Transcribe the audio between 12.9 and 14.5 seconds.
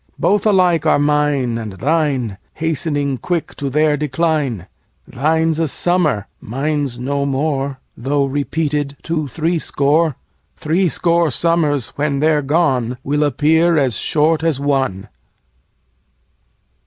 Will appear as short